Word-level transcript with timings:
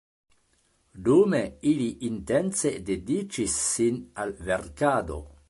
Dume 1.09 1.41
ili 1.73 1.89
intense 2.09 2.73
dediĉis 2.89 3.61
sin 3.69 4.03
al 4.25 4.35
verkado. 4.51 5.25